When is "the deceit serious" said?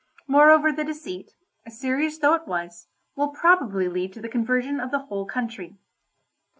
0.71-2.17